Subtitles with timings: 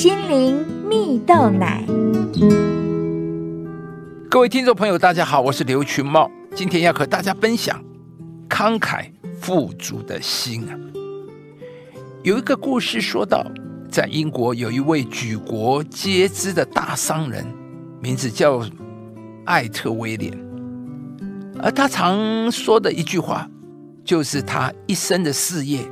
[0.00, 1.84] 心灵蜜豆奶。
[4.30, 7.84] 各位听众朋友，大家好，我是刘群茂，今天要和大家分享
[8.48, 10.72] 慷慨富足的心啊。
[12.22, 13.44] 有一个故事说到，
[13.90, 17.44] 在英国有一位举国皆知的大商人，
[18.00, 18.64] 名字叫
[19.44, 20.32] 艾特威廉，
[21.62, 23.46] 而他常说的一句话，
[24.02, 25.82] 就是他一生的事业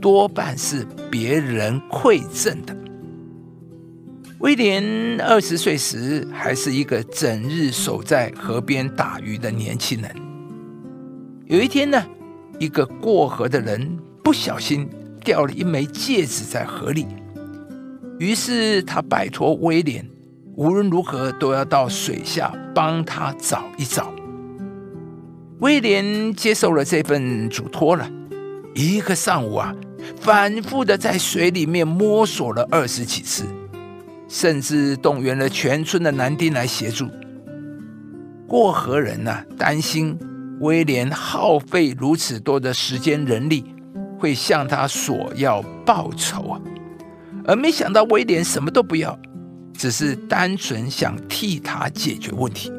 [0.00, 2.76] 多半是别人馈赠的。
[4.40, 10.10] 威廉二十岁时，还是一个整日守在河边打鱼的年轻人。
[11.44, 12.02] 有一天呢，
[12.58, 14.88] 一个过河的人不小心
[15.22, 17.06] 掉了一枚戒指在河里，
[18.18, 20.08] 于是他拜托威廉，
[20.56, 24.10] 无论如何都要到水下帮他找一找。
[25.58, 28.10] 威廉接受了这份嘱托了，
[28.74, 29.76] 一个上午啊，
[30.18, 33.44] 反复的在水里面摸索了二十几次。
[34.32, 37.08] 甚至动员了全村的男丁来协助。
[38.46, 40.16] 过河人呢，担心
[40.60, 43.64] 威廉耗费如此多的时间人力，
[44.16, 46.60] 会向他索要报酬啊，
[47.44, 49.18] 而没想到威廉什么都不要，
[49.76, 52.72] 只是单纯想替他解决问题。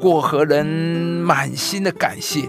[0.00, 2.48] 过河人满心的感谢，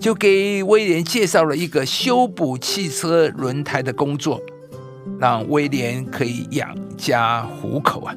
[0.00, 4.40] 就给威廉介绍了一个修补汽车轮胎的工作。
[5.18, 8.14] 让威廉可以养家糊口啊！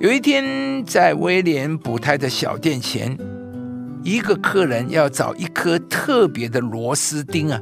[0.00, 3.16] 有一天，在威廉补胎的小店前，
[4.02, 7.60] 一个客人要找一颗特别的螺丝钉啊，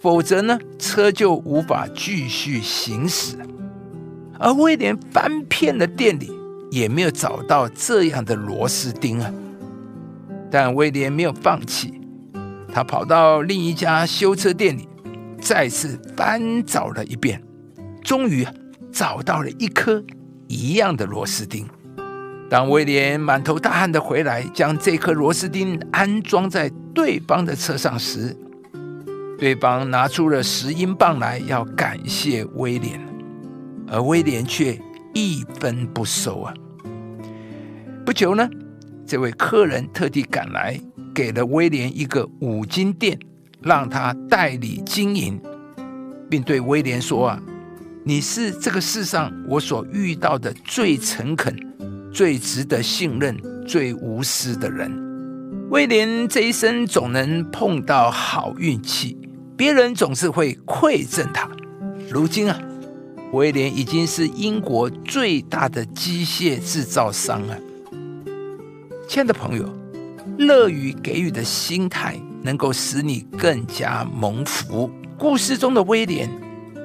[0.00, 3.36] 否则呢，车就无法继续行驶。
[4.38, 6.32] 而威廉翻遍了店里，
[6.70, 9.32] 也没有找到这样的螺丝钉啊。
[10.50, 12.00] 但威廉没有放弃，
[12.72, 14.88] 他跑到另一家修车店里。
[15.44, 17.38] 再次翻找了一遍，
[18.02, 18.46] 终于
[18.90, 20.02] 找到了一颗
[20.48, 21.68] 一样的螺丝钉。
[22.48, 28.34] 当威廉满头大汗的回来，将这颗螺丝钉安装在对方的车上时，
[29.38, 32.98] 对方拿出了十英镑来要感谢威廉，
[33.86, 34.80] 而威廉却
[35.12, 36.54] 一分不收啊！
[38.06, 38.48] 不久呢，
[39.06, 40.80] 这位客人特地赶来，
[41.14, 43.18] 给了威廉一个五金店。
[43.64, 45.40] 让他代理经营，
[46.28, 47.42] 并对威廉说：“啊，
[48.04, 51.56] 你是这个世上我所遇到的最诚恳、
[52.12, 53.34] 最值得信任、
[53.66, 54.92] 最无私的人。”
[55.70, 59.16] 威廉这一生总能碰到好运气，
[59.56, 61.48] 别人总是会馈赠他。
[62.10, 62.60] 如今啊，
[63.32, 67.58] 威廉已经是英国最大的机械制造商了。
[69.08, 69.68] 亲爱的朋友，
[70.38, 72.20] 乐于给予的心态。
[72.44, 74.90] 能够使你更加蒙福。
[75.18, 76.28] 故事中的威廉，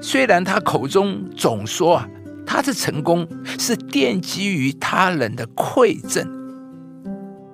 [0.02, 2.10] 虽然他口中总说啊，
[2.46, 3.28] 他的成功
[3.60, 6.26] 是奠基于他人的馈赠，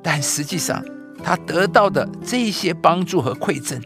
[0.04, 0.84] 但实际上
[1.24, 3.82] 他得到的这些帮助和馈赠，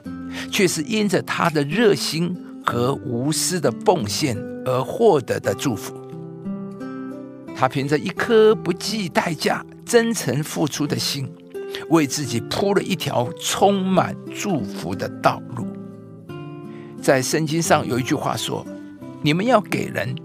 [0.51, 5.95] 却是因着他的热心和无私的奉献而获得的祝福。
[7.55, 11.29] 他凭着一颗不计代价、真诚付出的心。
[11.89, 15.65] 为自己铺了一条充满祝福的道路。
[17.01, 18.65] 在圣经上有一句话说
[19.23, 20.15] ：“你们要给人，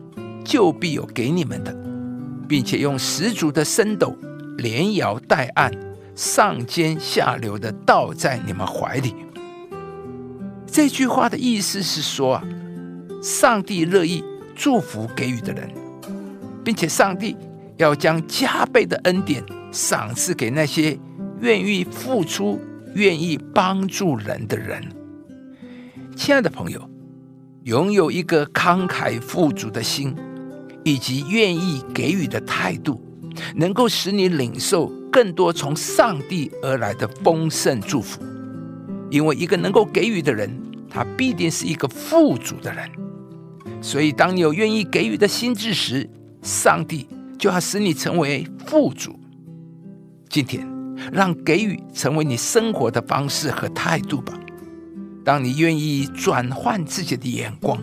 [0.44, 1.74] 就必有给你们的，
[2.48, 4.16] 并且用十足的升斗，
[4.58, 5.72] 连摇带按，
[6.16, 9.14] 上尖下流的倒在你们怀里。”
[10.66, 12.44] 这句话的意思是说啊，
[13.22, 14.24] 上帝乐意
[14.56, 15.70] 祝福给予的人，
[16.64, 17.36] 并且上帝
[17.76, 20.98] 要将加倍的恩典赏赐给那些。
[21.44, 22.58] 愿意付出、
[22.94, 24.82] 愿意帮助人的人，
[26.16, 26.80] 亲爱的朋友，
[27.64, 30.16] 拥有一个慷慨富足的心，
[30.84, 32.98] 以及愿意给予的态度，
[33.54, 38.22] 能够使你领受更多从上帝而来的丰盛祝福。
[39.10, 40.50] 因为一个能够给予的人，
[40.88, 42.90] 他必定是一个富足的人。
[43.82, 46.08] 所以，当你有愿意给予的心智时，
[46.40, 47.06] 上帝
[47.38, 49.20] 就要使你成为富足。
[50.30, 50.73] 今天。
[51.12, 54.32] 让给予成为你生活的方式和态度吧。
[55.24, 57.82] 当你愿意转换自己的眼光，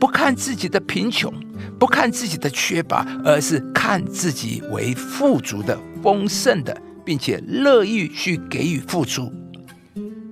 [0.00, 1.32] 不看自己的贫穷，
[1.78, 9.30] 不看自己的缺乏，而是看自己为富足的、丰盛的，并且乐意去给予付出，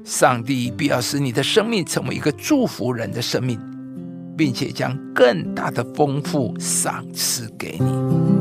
[0.04, 3.60] 上帝必要使你的生命成为一个祝福人的生命，
[4.36, 8.35] 并且将更大的丰富赏赐给你。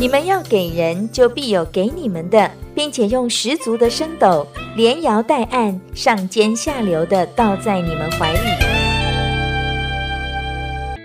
[0.00, 8.38] 你们要给人，就必有给你们的，并且用十足的升斗，连摇带按，上尖下流的倒在你们怀里。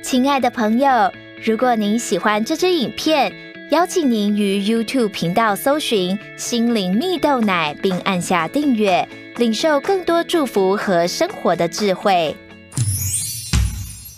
[0.01, 1.11] 亲爱的朋友，
[1.43, 3.33] 如果您喜欢这支影片，
[3.69, 9.05] 邀请您于 YouTube 频道搜寻“心灵蜜豆奶”，并按下订阅，
[9.35, 12.33] 领受更多祝福和生活的智慧。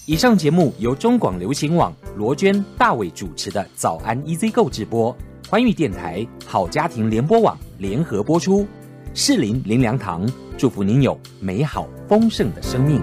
[0.07, 5.13] 以上节目由中广流行网罗娟、大伟主持的《早安 EZ 购》直播，
[5.50, 8.65] 欢迎电台、好家庭联播网联合播出。
[9.13, 10.25] 适林林良堂
[10.57, 13.01] 祝福您有美好丰盛的生命。